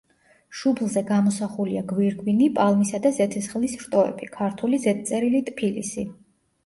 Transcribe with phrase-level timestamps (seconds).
[0.59, 6.07] შუბლზე გამოსახულია გვირგვინი, პალმისა და ზეთისხილის რტოები, ქართული ზედწერილი „ტფილისი“.